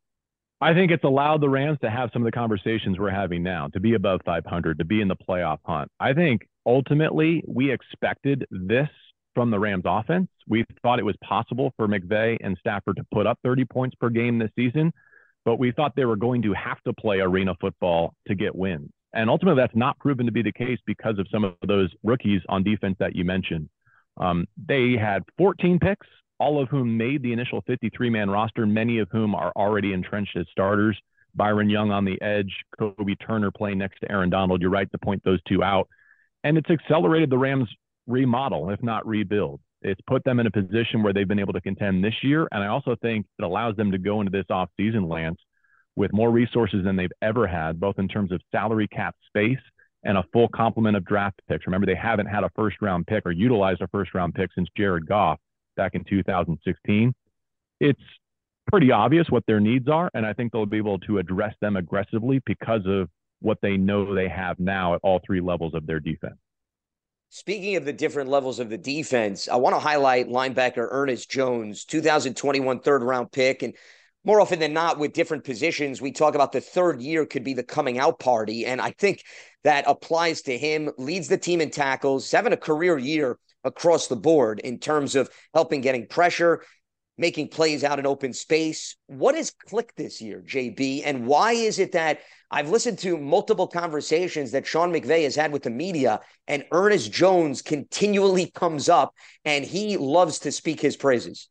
[0.60, 3.68] I think it's allowed the Rams to have some of the conversations we're having now,
[3.68, 5.88] to be above 500, to be in the playoff hunt.
[6.00, 8.88] I think ultimately we expected this
[9.36, 10.28] from the Rams offense.
[10.48, 14.10] We thought it was possible for McVay and Stafford to put up 30 points per
[14.10, 14.92] game this season,
[15.44, 18.90] but we thought they were going to have to play arena football to get wins.
[19.12, 22.42] And ultimately, that's not proven to be the case because of some of those rookies
[22.48, 23.68] on defense that you mentioned.
[24.16, 26.06] Um, they had 14 picks,
[26.38, 30.36] all of whom made the initial 53 man roster, many of whom are already entrenched
[30.36, 30.96] as starters.
[31.34, 34.60] Byron Young on the edge, Kobie Turner playing next to Aaron Donald.
[34.60, 35.88] You're right to point those two out.
[36.42, 37.68] And it's accelerated the Rams'
[38.06, 39.60] remodel, if not rebuild.
[39.82, 42.48] It's put them in a position where they've been able to contend this year.
[42.52, 45.38] And I also think it allows them to go into this offseason, Lance,
[46.00, 49.58] with more resources than they've ever had, both in terms of salary cap space
[50.02, 51.66] and a full complement of draft picks.
[51.66, 54.66] Remember, they haven't had a first round pick or utilized a first round pick since
[54.74, 55.38] Jared Goff
[55.76, 57.12] back in 2016.
[57.80, 58.00] It's
[58.70, 61.76] pretty obvious what their needs are, and I think they'll be able to address them
[61.76, 63.10] aggressively because of
[63.40, 66.36] what they know they have now at all three levels of their defense.
[67.28, 71.84] Speaking of the different levels of the defense, I want to highlight linebacker Ernest Jones,
[71.84, 73.62] 2021 third round pick.
[73.62, 73.74] And
[74.24, 77.54] more often than not with different positions, we talk about the third year could be
[77.54, 78.66] the coming out party.
[78.66, 79.22] And I think
[79.64, 84.16] that applies to him, leads the team in tackles, having a career year across the
[84.16, 86.62] board in terms of helping getting pressure,
[87.16, 88.96] making plays out in open space.
[89.06, 91.02] What has clicked this year, JB?
[91.04, 95.52] And why is it that I've listened to multiple conversations that Sean McVay has had
[95.52, 100.96] with the media, and Ernest Jones continually comes up and he loves to speak his
[100.96, 101.48] praises?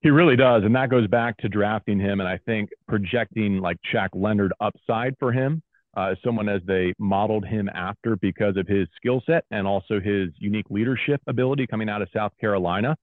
[0.00, 0.62] He really does.
[0.64, 5.16] And that goes back to drafting him and I think projecting like Shaq Leonard upside
[5.18, 5.62] for him
[5.98, 10.28] uh, someone as they modeled him after because of his skill set and also his
[10.38, 12.96] unique leadership ability coming out of South Carolina.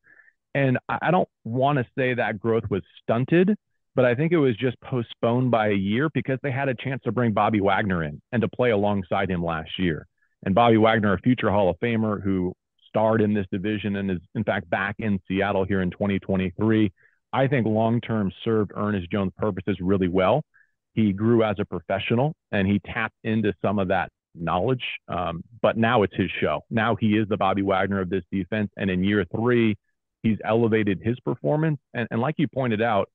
[0.53, 3.53] And I don't want to say that growth was stunted,
[3.95, 7.01] but I think it was just postponed by a year because they had a chance
[7.03, 10.07] to bring Bobby Wagner in and to play alongside him last year.
[10.43, 12.53] And Bobby Wagner, a future Hall of Famer who
[12.95, 16.91] starred in this division and is, in fact, back in Seattle here in 2023.
[17.33, 20.43] I think long term served Ernest Jones' purposes really well.
[20.93, 24.83] He grew as a professional and he tapped into some of that knowledge.
[25.09, 26.61] Um, but now it's his show.
[26.69, 28.71] Now he is the Bobby Wagner of this defense.
[28.77, 29.75] And in year three,
[30.23, 31.79] he's elevated his performance.
[31.93, 33.09] And, and like you pointed out,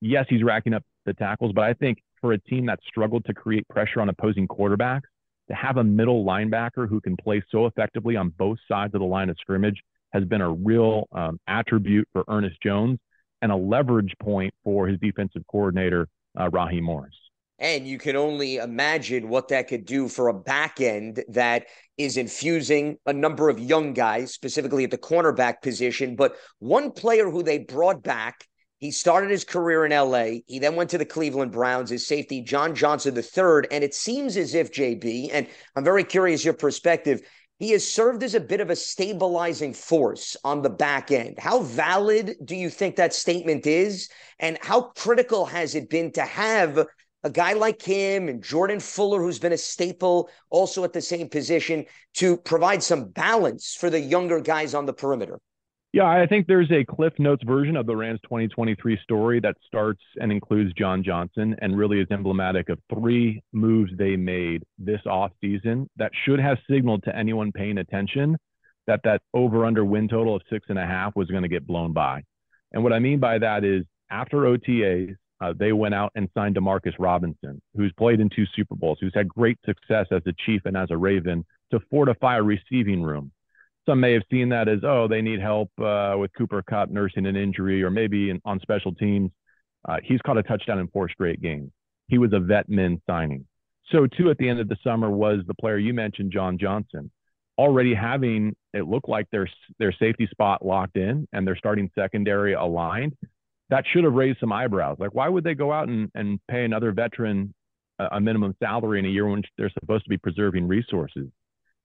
[0.00, 3.34] yes, he's racking up the tackles, but I think for a team that struggled to
[3.34, 5.02] create pressure on opposing quarterbacks,
[5.50, 9.06] to have a middle linebacker who can play so effectively on both sides of the
[9.06, 9.80] line of scrimmage
[10.12, 12.98] has been a real um, attribute for Ernest Jones
[13.42, 16.08] and a leverage point for his defensive coordinator,
[16.38, 17.14] uh, Raheem Morris.
[17.58, 21.66] And you can only imagine what that could do for a back end that
[21.98, 26.16] is infusing a number of young guys, specifically at the cornerback position.
[26.16, 28.46] But one player who they brought back
[28.80, 30.40] he started his career in LA.
[30.46, 33.68] He then went to the Cleveland Browns, his safety, John Johnson III.
[33.70, 37.20] And it seems as if, JB, and I'm very curious your perspective,
[37.58, 41.38] he has served as a bit of a stabilizing force on the back end.
[41.38, 44.08] How valid do you think that statement is?
[44.38, 46.86] And how critical has it been to have
[47.22, 51.28] a guy like him and Jordan Fuller, who's been a staple also at the same
[51.28, 55.38] position, to provide some balance for the younger guys on the perimeter?
[55.92, 60.00] Yeah, I think there's a Cliff Notes version of the Rams 2023 story that starts
[60.20, 65.88] and includes John Johnson and really is emblematic of three moves they made this offseason
[65.96, 68.36] that should have signaled to anyone paying attention
[68.86, 71.66] that that over under win total of six and a half was going to get
[71.66, 72.22] blown by.
[72.72, 76.54] And what I mean by that is after OTAs, uh, they went out and signed
[76.54, 80.62] Demarcus Robinson, who's played in two Super Bowls, who's had great success as a Chief
[80.66, 83.32] and as a Raven to fortify a receiving room
[83.86, 87.26] some may have seen that as, oh, they need help uh, with Cooper Kupp nursing
[87.26, 89.30] an injury, or maybe in, on special teams.
[89.88, 91.70] Uh, he's caught a touchdown in four straight games.
[92.08, 93.46] He was a vet min signing.
[93.90, 97.10] So, too, at the end of the summer was the player you mentioned, John Johnson,
[97.58, 102.52] already having it look like their their safety spot locked in and their starting secondary
[102.52, 103.16] aligned.
[103.70, 104.98] That should have raised some eyebrows.
[104.98, 107.54] Like, why would they go out and, and pay another veteran
[107.98, 111.28] a, a minimum salary in a year when they're supposed to be preserving resources?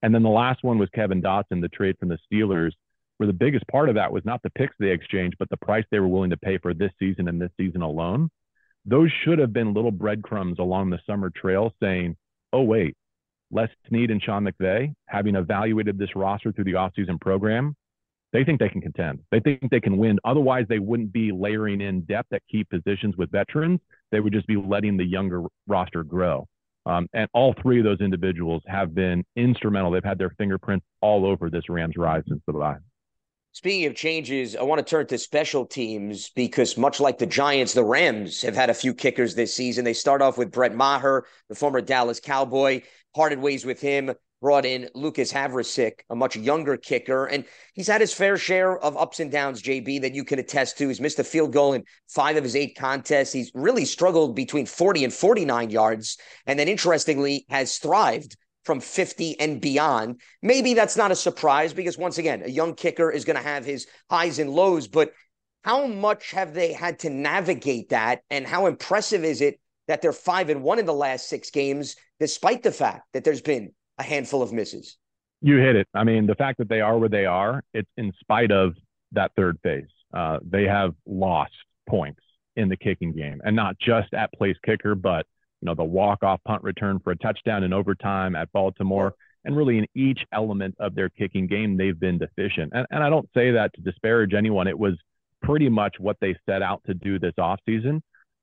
[0.05, 2.73] And then the last one was Kevin Dotson, the trade from the Steelers,
[3.17, 5.83] where the biggest part of that was not the picks they exchanged, but the price
[5.89, 8.29] they were willing to pay for this season and this season alone.
[8.85, 12.17] Those should have been little breadcrumbs along the summer trail saying,
[12.53, 12.95] oh, wait,
[13.49, 17.75] Les Snead and Sean McVay, having evaluated this roster through the offseason program,
[18.31, 19.21] they think they can contend.
[19.31, 20.19] They think they can win.
[20.23, 23.79] Otherwise, they wouldn't be layering in depth at key positions with veterans.
[24.11, 26.47] They would just be letting the younger roster grow.
[26.85, 29.91] Um, and all three of those individuals have been instrumental.
[29.91, 32.77] They've had their fingerprints all over this Rams ride since the bye.
[33.53, 37.73] Speaking of changes, I want to turn to special teams because much like the Giants,
[37.73, 39.85] the Rams have had a few kickers this season.
[39.85, 42.81] They start off with Brett Maher, the former Dallas Cowboy,
[43.15, 44.13] parted ways with him
[44.45, 48.95] brought in Lucas Havrisik, a much younger kicker, and he's had his fair share of
[48.95, 50.87] ups and downs, JB, that you can attest to.
[50.87, 53.33] He's missed a field goal in five of his eight contests.
[53.33, 59.39] He's really struggled between 40 and 49 yards, and then interestingly has thrived from 50
[59.39, 60.21] and beyond.
[60.43, 63.65] Maybe that's not a surprise because once again, a young kicker is going to have
[63.65, 65.11] his highs and lows, but
[65.63, 70.13] how much have they had to navigate that and how impressive is it that they're
[70.13, 74.03] 5 and 1 in the last 6 games despite the fact that there's been a
[74.03, 74.97] handful of misses.
[75.41, 75.87] You hit it.
[75.93, 78.73] I mean, the fact that they are where they are, it's in spite of
[79.11, 79.87] that third phase.
[80.13, 81.53] Uh, they have lost
[81.87, 82.21] points
[82.55, 85.25] in the kicking game, and not just at place kicker, but
[85.61, 89.55] you know the walk off punt return for a touchdown in overtime at Baltimore, and
[89.55, 92.71] really in each element of their kicking game, they've been deficient.
[92.73, 94.67] And, and I don't say that to disparage anyone.
[94.67, 94.93] It was
[95.41, 98.01] pretty much what they set out to do this offseason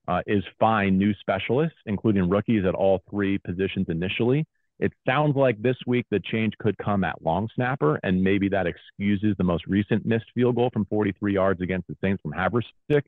[0.08, 4.44] uh, is find new specialists, including rookies at all three positions initially,
[4.83, 8.66] it sounds like this week the change could come at long snapper, and maybe that
[8.66, 13.05] excuses the most recent missed field goal from 43 yards against the Saints from Havrisik.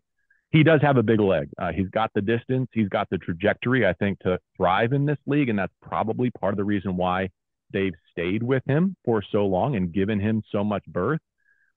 [0.52, 1.50] He does have a big leg.
[1.58, 5.18] Uh, he's got the distance, he's got the trajectory, I think, to thrive in this
[5.26, 7.30] league, and that's probably part of the reason why
[7.72, 11.20] they've stayed with him for so long and given him so much berth.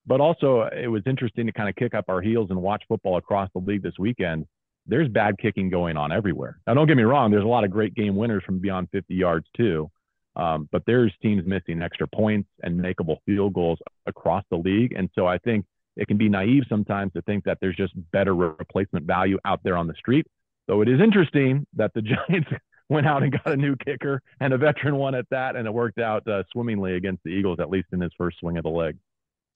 [0.05, 3.17] But also, it was interesting to kind of kick up our heels and watch football
[3.17, 4.45] across the league this weekend
[4.87, 6.59] there's bad kicking going on everywhere.
[6.65, 9.13] Now, don't get me wrong, there's a lot of great game winners from beyond 50
[9.13, 9.89] yards too.
[10.35, 14.93] Um, but there's teams missing extra points and makeable field goals across the league.
[14.95, 18.35] And so I think it can be naive sometimes to think that there's just better
[18.35, 20.27] replacement value out there on the street.
[20.69, 22.49] So it is interesting that the Giants
[22.89, 25.73] went out and got a new kicker and a veteran one at that, and it
[25.73, 28.69] worked out uh, swimmingly against the Eagles, at least in his first swing of the
[28.69, 28.95] leg.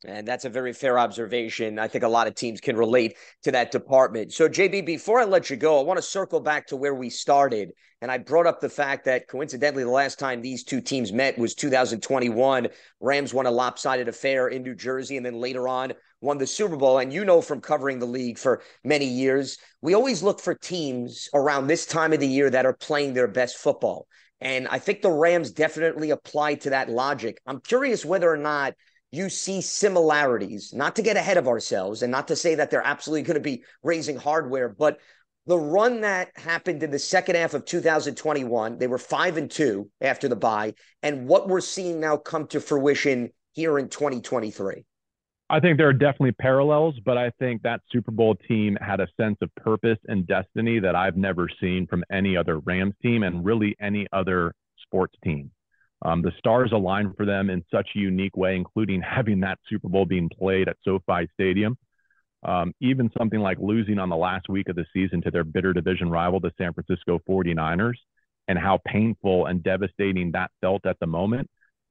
[0.05, 1.77] And that's a very fair observation.
[1.77, 4.33] I think a lot of teams can relate to that department.
[4.33, 7.09] So, JB, before I let you go, I want to circle back to where we
[7.09, 7.71] started.
[8.01, 11.37] And I brought up the fact that coincidentally, the last time these two teams met
[11.37, 12.67] was 2021.
[12.99, 16.77] Rams won a lopsided affair in New Jersey and then later on won the Super
[16.77, 16.97] Bowl.
[16.97, 21.29] And you know from covering the league for many years, we always look for teams
[21.35, 24.07] around this time of the year that are playing their best football.
[24.39, 27.39] And I think the Rams definitely apply to that logic.
[27.45, 28.73] I'm curious whether or not
[29.11, 32.85] you see similarities, not to get ahead of ourselves and not to say that they're
[32.85, 34.99] absolutely going to be raising hardware, but
[35.47, 39.89] the run that happened in the second half of 2021, they were five and two
[39.99, 44.85] after the bye, and what we're seeing now come to fruition here in 2023.
[45.49, 49.07] I think there are definitely parallels, but I think that Super Bowl team had a
[49.19, 53.43] sense of purpose and destiny that I've never seen from any other Rams team and
[53.43, 55.51] really any other sports team.
[56.03, 59.89] Um, the stars aligned for them in such a unique way, including having that Super
[59.89, 61.77] Bowl being played at SoFi Stadium.
[62.43, 65.73] Um, even something like losing on the last week of the season to their bitter
[65.73, 67.97] division rival, the San Francisco 49ers,
[68.47, 71.47] and how painful and devastating that felt at the moment.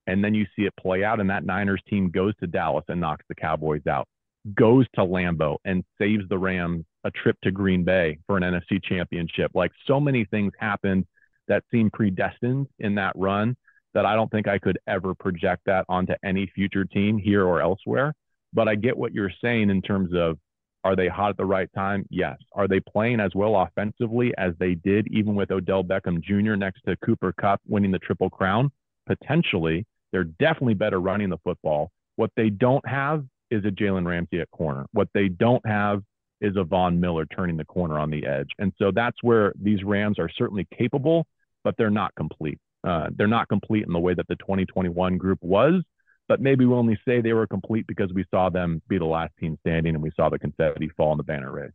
[0.08, 3.00] And then you see it play out, and that Niners team goes to Dallas and
[3.00, 4.08] knocks the Cowboys out,
[4.54, 8.82] goes to Lambeau and saves the Rams a trip to Green Bay for an NFC
[8.82, 9.52] championship.
[9.54, 11.06] Like so many things happened
[11.46, 13.56] that seemed predestined in that run
[13.94, 17.60] that I don't think I could ever project that onto any future team here or
[17.60, 18.14] elsewhere.
[18.52, 20.38] But I get what you're saying in terms of
[20.82, 22.06] are they hot at the right time?
[22.10, 22.38] Yes.
[22.54, 26.56] Are they playing as well offensively as they did, even with Odell Beckham Jr.
[26.56, 28.70] next to Cooper Kupp winning the Triple Crown?
[29.06, 29.86] Potentially.
[30.12, 31.90] They're definitely better running the football.
[32.16, 34.86] What they don't have is a Jalen Ramsey at corner.
[34.92, 36.02] What they don't have
[36.40, 38.48] is a Von Miller turning the corner on the edge.
[38.58, 41.26] And so that's where these Rams are certainly capable,
[41.62, 42.58] but they're not complete.
[42.82, 45.82] Uh, they're not complete in the way that the 2021 group was,
[46.28, 49.32] but maybe we only say they were complete because we saw them be the last
[49.38, 51.74] team standing and we saw the confetti fall and the banner raised.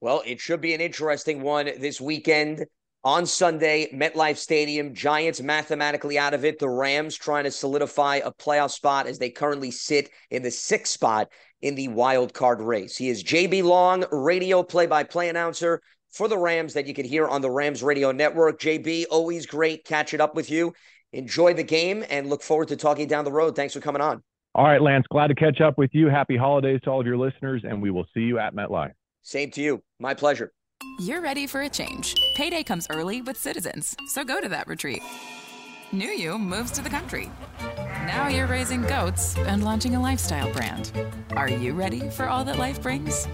[0.00, 2.66] Well, it should be an interesting one this weekend.
[3.04, 6.58] On Sunday, MetLife Stadium, Giants mathematically out of it.
[6.58, 10.92] The Rams trying to solidify a playoff spot as they currently sit in the sixth
[10.92, 11.28] spot
[11.62, 12.96] in the wild card race.
[12.96, 15.82] He is JB Long, radio play by play announcer
[16.16, 18.58] for the Rams that you can hear on the Rams radio network.
[18.58, 20.72] JB, always great catching up with you.
[21.12, 23.54] Enjoy the game and look forward to talking down the road.
[23.54, 24.22] Thanks for coming on.
[24.54, 26.08] All right, Lance, glad to catch up with you.
[26.08, 28.92] Happy holidays to all of your listeners, and we will see you at MetLife.
[29.22, 29.82] Same to you.
[30.00, 30.52] My pleasure.
[31.00, 32.14] You're ready for a change.
[32.36, 35.02] Payday comes early with Citizens, so go to that retreat.
[35.92, 37.30] New you moves to the country.
[38.06, 40.92] Now you're raising goats and launching a lifestyle brand.
[41.36, 43.28] Are you ready for all that life brings?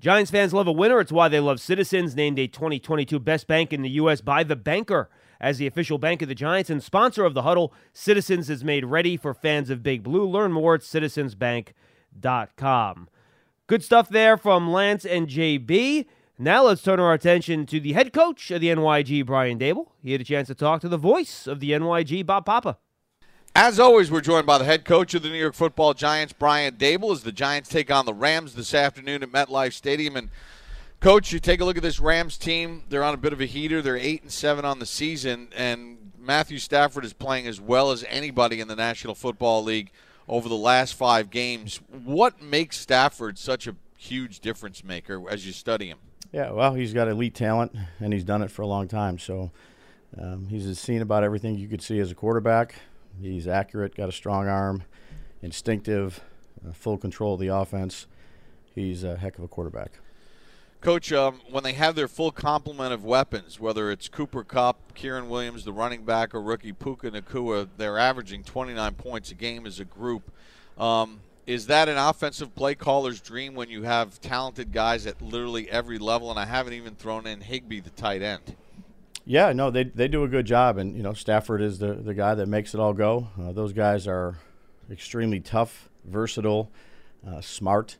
[0.00, 0.98] Giants fans love a winner.
[0.98, 4.22] It's why they love Citizens, named a 2022 Best Bank in the U.S.
[4.22, 5.10] by The Banker.
[5.38, 8.86] As the official bank of the Giants and sponsor of the huddle, Citizens is made
[8.86, 10.26] ready for fans of Big Blue.
[10.26, 13.10] Learn more at citizensbank.com.
[13.66, 16.06] Good stuff there from Lance and JB.
[16.38, 19.88] Now let's turn our attention to the head coach of the NYG, Brian Daboll.
[20.02, 22.78] He had a chance to talk to the voice of the NYG, Bob Papa.
[23.56, 26.76] As always, we're joined by the head coach of the New York Football Giants, Brian
[26.76, 30.14] Daboll, as the Giants take on the Rams this afternoon at MetLife Stadium.
[30.14, 30.30] And
[31.00, 33.46] coach, you take a look at this Rams team; they're on a bit of a
[33.46, 33.82] heater.
[33.82, 38.04] They're eight and seven on the season, and Matthew Stafford is playing as well as
[38.08, 39.90] anybody in the National Football League
[40.28, 41.80] over the last five games.
[42.04, 45.98] What makes Stafford such a huge difference maker as you study him?
[46.32, 49.18] Yeah, well, he's got elite talent, and he's done it for a long time.
[49.18, 49.50] So
[50.16, 52.76] um, he's seen about everything you could see as a quarterback.
[53.20, 54.84] He's accurate, got a strong arm,
[55.42, 56.20] instinctive,
[56.66, 58.06] uh, full control of the offense.
[58.74, 59.92] He's a heck of a quarterback.
[60.80, 65.28] Coach, um, when they have their full complement of weapons, whether it's Cooper Kupp, Kyren
[65.28, 69.78] Williams, the running back, or rookie Puka Nacua, they're averaging 29 points a game as
[69.78, 70.30] a group.
[70.78, 75.70] Um, is that an offensive play caller's dream when you have talented guys at literally
[75.70, 76.30] every level?
[76.30, 78.56] And I haven't even thrown in Higbee, the tight end.
[79.24, 82.14] Yeah, no, they they do a good job, and you know Stafford is the the
[82.14, 83.28] guy that makes it all go.
[83.40, 84.38] Uh, those guys are
[84.90, 86.70] extremely tough, versatile,
[87.26, 87.96] uh, smart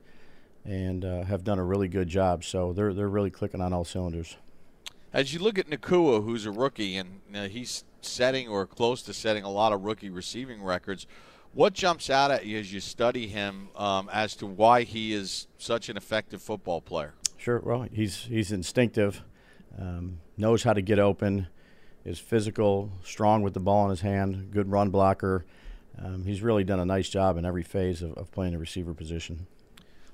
[0.65, 2.45] and uh, have done a really good job.
[2.45, 4.37] So they're they're really clicking on all cylinders.
[5.13, 9.43] As you look at Nacua, who's a rookie, and he's setting or close to setting
[9.43, 11.07] a lot of rookie receiving records,
[11.53, 15.49] what jumps out at you as you study him um, as to why he is
[15.59, 17.15] such an effective football player?
[17.37, 17.61] Sure.
[17.65, 19.25] Well, he's he's instinctive,
[19.81, 21.49] um, knows how to get open,
[22.05, 25.45] is physical, strong with the ball in his hand, good run blocker.
[25.99, 28.95] Um, he's really done a nice job in every phase of, of playing the receiver
[28.95, 29.47] position.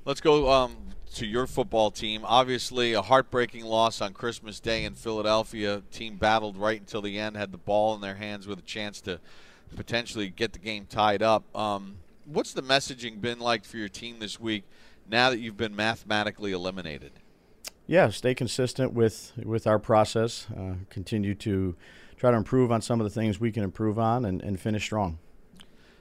[0.04, 0.76] Let's go um,
[1.14, 2.22] to your football team.
[2.24, 5.82] Obviously, a heartbreaking loss on Christmas Day in Philadelphia.
[5.90, 9.00] Team battled right until the end, had the ball in their hands with a chance
[9.00, 9.18] to
[9.74, 11.44] potentially get the game tied up.
[11.56, 14.62] Um, what's the messaging been like for your team this week
[15.08, 17.12] now that you've been mathematically eliminated?
[17.86, 20.46] Yeah, stay consistent with with our process.
[20.56, 21.76] Uh, continue to
[22.16, 24.84] try to improve on some of the things we can improve on, and, and finish
[24.84, 25.18] strong.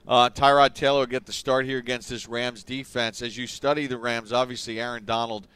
[0.07, 3.21] Uh, Tyrod Taylor will get the start here against this Rams defense.
[3.21, 5.47] As you study the Rams, obviously Aaron Donald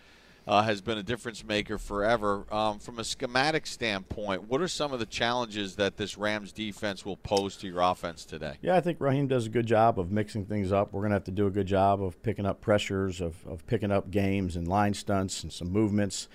[0.50, 2.43] uh, has been a difference maker forever.
[2.52, 7.06] Um, from a schematic standpoint, what are some of the challenges that this Rams defense
[7.06, 8.56] will pose to your offense today?
[8.60, 10.91] Yeah, I think Raheem does a good job of mixing things up.
[10.91, 13.66] We're going to have to do a good job of picking up pressures, of, of
[13.68, 16.28] picking up games and line stunts and some movements.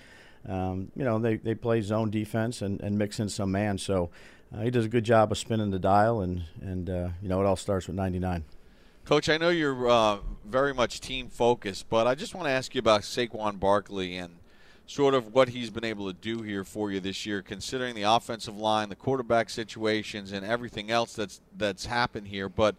[0.47, 3.77] Um, you know, they, they play zone defense and, and mix in some man.
[3.77, 4.11] So
[4.55, 7.41] uh, he does a good job of spinning the dial, and and uh, you know
[7.41, 8.45] it all starts with 99.
[9.05, 12.73] Coach, I know you're uh, very much team focused, but I just want to ask
[12.73, 14.37] you about Saquon Barkley and
[14.87, 18.01] sort of what he's been able to do here for you this year, considering the
[18.01, 22.49] offensive line, the quarterback situations, and everything else that's that's happened here.
[22.49, 22.77] But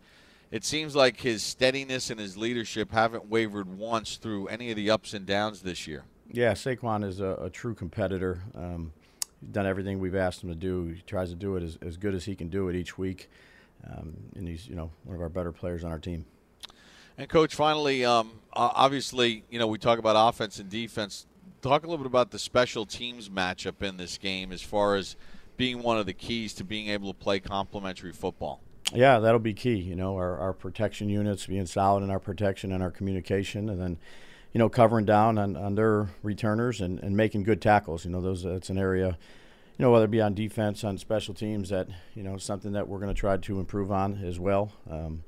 [0.50, 4.90] it seems like his steadiness and his leadership haven't wavered once through any of the
[4.90, 6.02] ups and downs this year.
[6.32, 8.40] Yeah, Saquon is a, a true competitor.
[8.56, 8.92] Um,
[9.40, 10.88] he's done everything we've asked him to do.
[10.88, 13.30] He tries to do it as, as good as he can do it each week,
[13.84, 16.24] um, and he's you know one of our better players on our team.
[17.18, 21.26] And coach, finally, um, obviously, you know we talk about offense and defense.
[21.62, 25.16] Talk a little bit about the special teams matchup in this game, as far as
[25.56, 28.60] being one of the keys to being able to play complementary football.
[28.94, 29.76] Yeah, that'll be key.
[29.76, 33.80] You know, our, our protection units being solid in our protection and our communication, and
[33.80, 33.98] then
[34.56, 38.06] you know, covering down on, on their returners and, and making good tackles.
[38.06, 39.18] You know, those that's an area,
[39.78, 42.88] you know, whether it be on defense, on special teams, that you know, something that
[42.88, 44.72] we're going to try to improve on as well.
[44.90, 45.24] Um,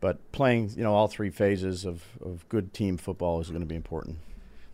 [0.00, 3.66] but playing, you know, all three phases of, of good team football is going to
[3.66, 4.18] be important.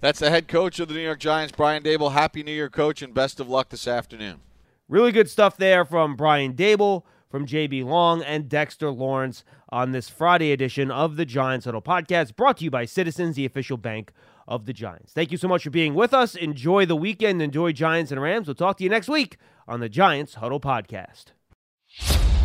[0.00, 2.12] That's the head coach of the New York Giants, Brian Daboll.
[2.12, 4.40] Happy New Year, coach, and best of luck this afternoon.
[4.86, 10.10] Really good stuff there from Brian Daboll, from JB Long and Dexter Lawrence on this
[10.10, 14.12] Friday edition of the Giants Huddle podcast, brought to you by Citizens, the official bank
[14.46, 15.12] of the Giants.
[15.12, 16.34] Thank you so much for being with us.
[16.34, 17.42] Enjoy the weekend.
[17.42, 18.46] Enjoy Giants and Rams.
[18.46, 19.36] We'll talk to you next week
[19.66, 21.26] on the Giants Huddle podcast.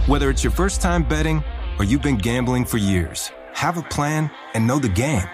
[0.07, 1.43] Whether it's your first time betting
[1.77, 5.27] or you've been gambling for years, have a plan and know the game.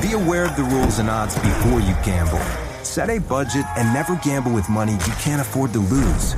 [0.00, 2.40] Be aware of the rules and odds before you gamble.
[2.82, 6.34] Set a budget and never gamble with money you can't afford to lose.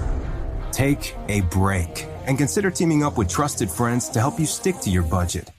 [0.72, 4.90] Take a break and consider teaming up with trusted friends to help you stick to
[4.90, 5.50] your budget.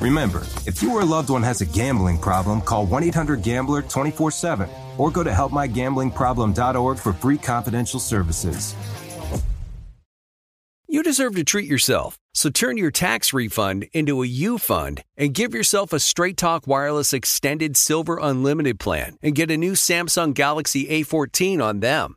[0.00, 3.82] Remember, if you or a loved one has a gambling problem, call 1 800 Gambler
[3.82, 4.68] 24 7
[4.98, 8.74] or go to helpmygamblingproblem.org for free confidential services.
[10.88, 15.34] You deserve to treat yourself, so turn your tax refund into a U fund and
[15.34, 20.32] give yourself a Straight Talk Wireless Extended Silver Unlimited plan and get a new Samsung
[20.32, 22.16] Galaxy A14 on them.